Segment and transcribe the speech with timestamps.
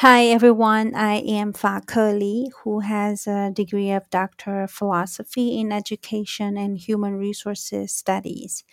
[0.00, 5.72] Hi everyone, I am Fa Ke who has a degree of Doctor of Philosophy in
[5.72, 8.64] Education and Human Resources Studies.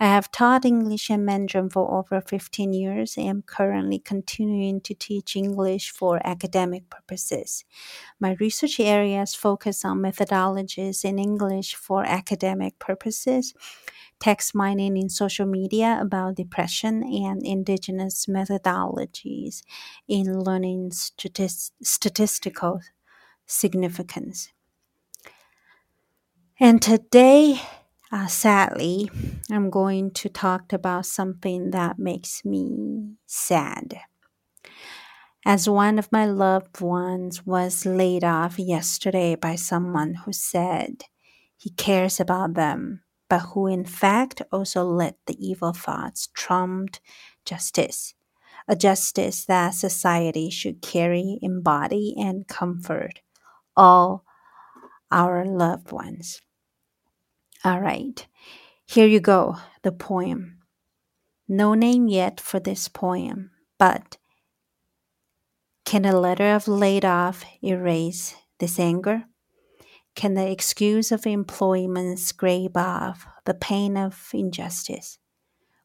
[0.00, 4.94] I have taught English and Mandarin for over 15 years and am currently continuing to
[4.94, 7.64] teach English for academic purposes.
[8.18, 13.54] My research areas focus on methodologies in English for academic purposes
[14.20, 19.62] text mining in social media about depression and indigenous methodologies
[20.08, 22.80] in learning statist- statistical
[23.46, 24.48] significance.
[26.58, 27.60] And today,
[28.14, 29.10] uh, sadly,
[29.50, 33.98] I'm going to talk about something that makes me sad.
[35.44, 41.02] As one of my loved ones was laid off yesterday by someone who said
[41.56, 46.98] he cares about them but who in fact also let the evil thoughts trump
[47.44, 48.14] justice,
[48.68, 53.22] a justice that society should carry, embody, and comfort
[53.76, 54.24] all
[55.10, 56.40] our loved ones.
[57.64, 58.26] All right,
[58.84, 60.58] here you go, the poem.
[61.48, 64.18] No name yet for this poem, but
[65.86, 69.24] can a letter of laid off erase this anger?
[70.14, 75.18] Can the excuse of employment scrape off the pain of injustice?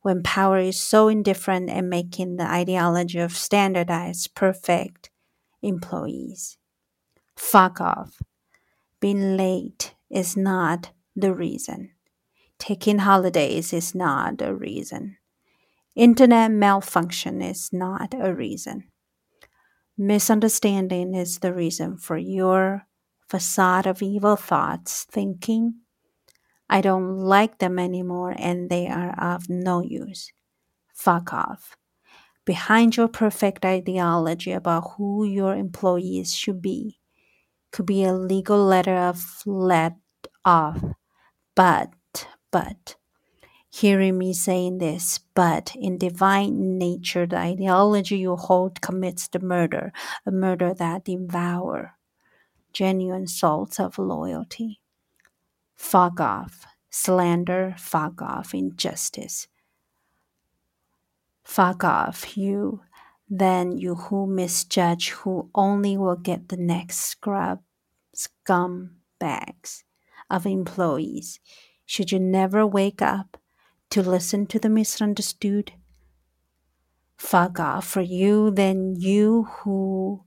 [0.01, 5.11] When power is so indifferent and making the ideology of standardized, perfect
[5.61, 6.57] employees.
[7.37, 8.21] Fuck off.
[8.99, 10.91] Being late is not
[11.21, 11.91] the reason.
[12.57, 15.17] Taking holidays is not a reason.
[15.95, 18.85] Internet malfunction is not a reason.
[19.97, 22.87] Misunderstanding is the reason for your
[23.27, 25.75] facade of evil thoughts, thinking,
[26.69, 30.31] I don't like them anymore and they are of no use.
[30.93, 31.75] Fuck off.
[32.45, 36.99] Behind your perfect ideology about who your employees should be
[37.71, 39.93] could be a legal letter of let
[40.43, 40.81] off.
[41.59, 42.95] But, but,
[43.69, 49.91] hearing me saying this, but in divine nature, the ideology you hold commits the murder,
[50.25, 51.97] a murder that devour
[52.71, 54.79] genuine souls of loyalty.
[55.75, 59.49] Fuck off, slander, fuck off, injustice.
[61.43, 62.83] Fuck off, you,
[63.29, 67.59] then you who misjudge, who only will get the next scrub,
[68.13, 69.83] scum bags
[70.29, 71.39] of employees.
[71.85, 73.37] Should you never wake up
[73.89, 75.73] to listen to the misunderstood?
[77.17, 80.23] Fuck off for you, then you who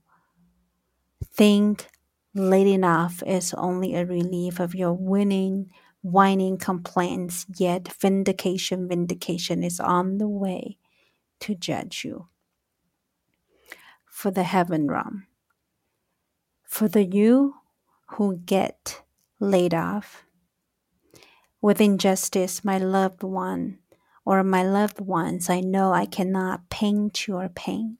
[1.25, 1.87] think
[2.35, 5.69] late enough is only a relief of your winning,
[6.01, 10.77] whining complaints, yet vindication, vindication is on the way
[11.39, 12.27] to judge you.
[14.09, 15.27] For the heaven realm.
[16.63, 17.55] For the you
[18.11, 19.02] who get
[19.43, 20.23] laid off.
[21.61, 23.79] With injustice, my loved one
[24.25, 27.97] or my loved ones, I know I cannot paint your pain,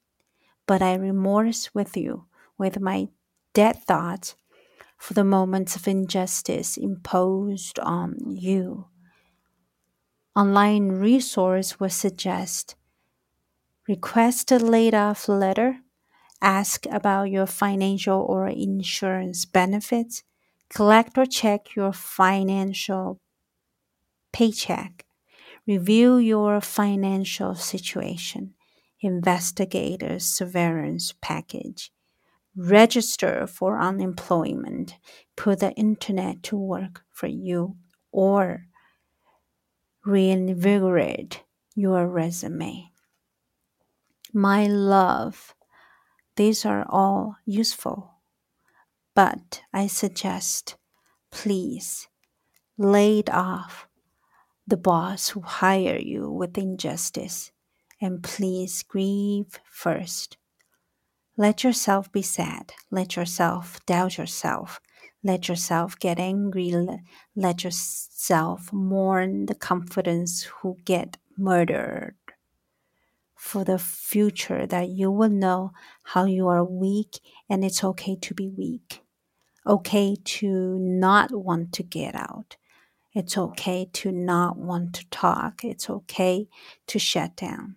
[0.65, 2.25] but I remorse with you
[2.57, 3.09] with my
[3.53, 4.35] dead thoughts
[4.97, 8.87] for the moments of injustice imposed on you.
[10.35, 12.75] Online resource would suggest
[13.87, 15.79] request a laid off letter,
[16.41, 20.23] ask about your financial or insurance benefits,
[20.69, 23.19] collect or check your financial
[24.31, 25.05] paycheck,
[25.67, 28.53] review your financial situation,
[28.99, 31.91] investigate a severance package.
[32.55, 34.97] Register for unemployment,
[35.35, 37.75] put the internet to work for you,
[38.11, 38.67] or
[40.05, 41.41] reinvigorate
[41.75, 42.91] your resume.
[44.31, 45.55] My love,
[46.35, 48.12] these are all useful,
[49.15, 50.75] but I suggest
[51.31, 52.07] please
[52.77, 53.87] lay it off
[54.65, 57.51] the boss who hire you with injustice
[58.01, 60.37] and please grieve first
[61.35, 62.73] let yourself be sad.
[62.91, 64.79] Let yourself doubt yourself.
[65.23, 66.71] Let yourself get angry.
[67.35, 72.15] Let yourself mourn the confidence who get murdered.
[73.35, 75.71] For the future, that you will know
[76.03, 79.02] how you are weak and it's okay to be weak.
[79.65, 82.57] Okay to not want to get out.
[83.13, 85.63] It's okay to not want to talk.
[85.63, 86.47] It's okay
[86.87, 87.75] to shut down.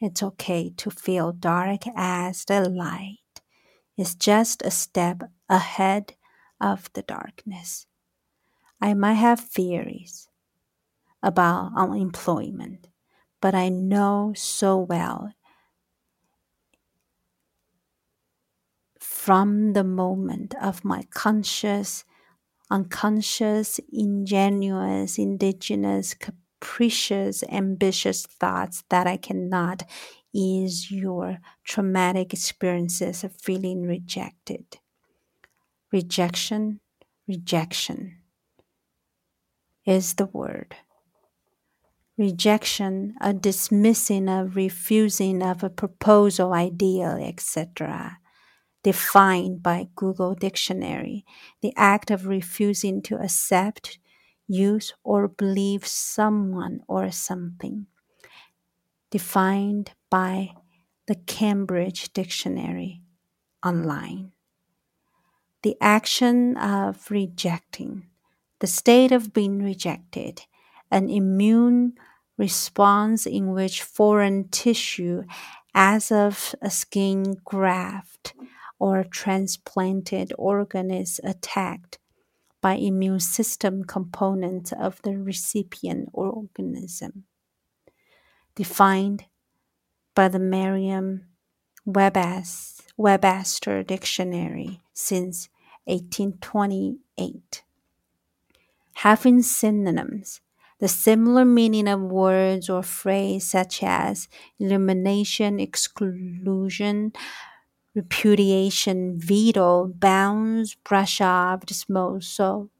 [0.00, 3.18] It's okay to feel dark as the light.
[3.96, 6.14] It's just a step ahead
[6.60, 7.86] of the darkness.
[8.80, 10.28] I might have theories
[11.22, 12.88] about unemployment,
[13.40, 15.32] but I know so well
[19.28, 22.02] from the moment of my conscious,
[22.70, 29.82] unconscious, ingenuous, indigenous, capricious, ambitious thoughts that I cannot
[30.32, 34.78] ease your traumatic experiences of feeling rejected.
[35.92, 36.80] Rejection,
[37.26, 38.20] rejection
[39.84, 40.74] is the word.
[42.16, 48.20] Rejection, a dismissing, a refusing of a proposal, ideal, etc.
[48.88, 51.26] Defined by Google Dictionary,
[51.60, 53.98] the act of refusing to accept,
[54.46, 57.86] use, or believe someone or something.
[59.10, 60.54] Defined by
[61.06, 63.02] the Cambridge Dictionary
[63.62, 64.32] online.
[65.62, 68.06] The action of rejecting,
[68.60, 70.46] the state of being rejected,
[70.90, 71.92] an immune
[72.38, 75.24] response in which foreign tissue,
[75.74, 78.32] as of a skin graft
[78.78, 81.98] or transplanted organ, is attacked
[82.60, 87.24] by immune system components of the recipient organism.
[88.54, 89.24] Defined
[90.14, 91.26] by the Merriam
[91.86, 95.48] Webster Dictionary since
[95.84, 97.62] 1828.
[98.94, 100.40] Having synonyms,
[100.80, 104.28] the similar meaning of words or phrase such as
[104.58, 107.12] elimination, exclusion,
[107.98, 112.70] repudiation, veto, bounds, brush off, dismissal,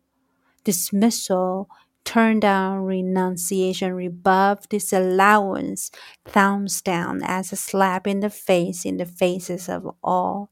[0.64, 1.68] dismissal,
[2.04, 5.90] turn down, renunciation, rebuff, disallowance,
[6.24, 10.50] thumbs down as a slap in the face in the faces of all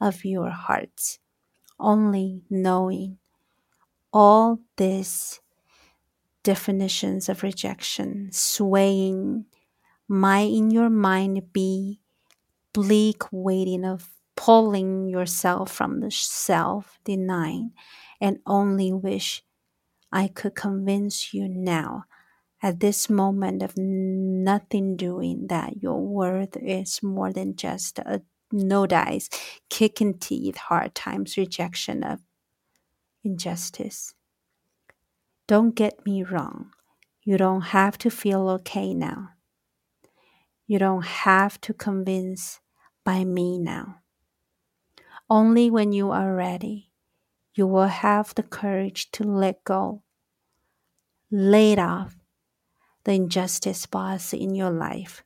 [0.00, 1.18] of your hearts.
[1.80, 3.18] Only knowing
[4.12, 5.40] all these
[6.42, 9.46] definitions of rejection swaying
[10.08, 12.00] might in your mind be
[12.74, 17.72] bleak waiting of pulling yourself from the self denying
[18.20, 19.42] and only wish
[20.12, 22.04] I could convince you now
[22.62, 28.22] at this moment of nothing doing that your worth is more than just a
[28.52, 29.28] no dice,
[29.68, 32.20] kicking teeth, hard times, rejection of
[33.24, 34.14] injustice.
[35.46, 36.70] Don't get me wrong.
[37.22, 39.30] You don't have to feel okay now.
[40.66, 42.60] You don't have to convince
[43.04, 44.00] by me now.
[45.28, 46.90] Only when you are ready,
[47.54, 50.02] you will have the courage to let go,
[51.30, 52.16] lay off
[53.04, 55.22] the injustice boss in your life,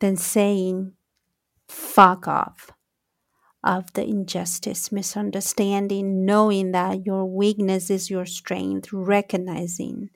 [0.00, 0.92] then saying,
[1.68, 2.70] fuck off
[3.64, 10.10] of the injustice, misunderstanding, knowing that your weakness is your strength, recognizing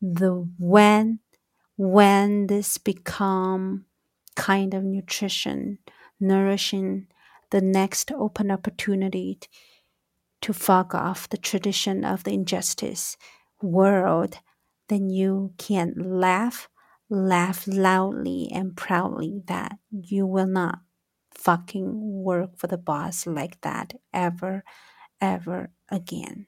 [0.00, 1.18] the when
[1.76, 3.84] when this become
[4.40, 5.78] kind of nutrition,
[6.18, 7.06] nourishing
[7.50, 9.38] the next open opportunity
[10.40, 13.18] to fuck off the tradition of the injustice
[13.60, 14.38] world,
[14.88, 16.70] then you can laugh,
[17.10, 20.78] laugh loudly and proudly that you will not
[21.34, 24.64] fucking work for the boss like that ever,
[25.20, 26.46] ever again.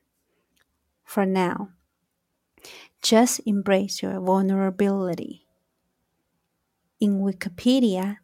[1.04, 1.68] For now,
[3.02, 5.41] just embrace your vulnerability.
[7.02, 8.18] In Wikipedia,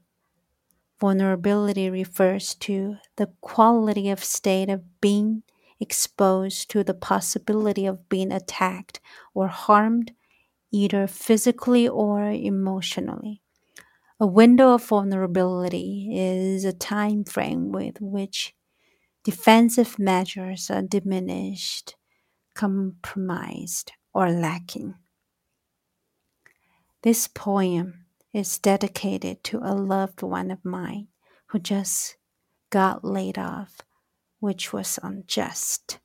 [1.01, 5.43] vulnerability refers to the quality of state of being
[5.81, 9.01] exposed to the possibility of being attacked
[9.35, 10.13] or harmed
[10.71, 13.43] either physically or emotionally.
[14.21, 18.55] A window of vulnerability is a time frame with which
[19.25, 21.97] defensive measures are diminished,
[22.55, 24.95] compromised, or lacking.
[27.03, 28.05] This poem
[28.39, 31.09] is dedicated to a loved one of mine
[31.49, 32.17] who just
[32.71, 33.81] got laid off,
[34.39, 35.99] which was unjust.